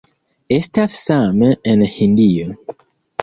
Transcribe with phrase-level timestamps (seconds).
[0.55, 2.49] Estas same en Hindio.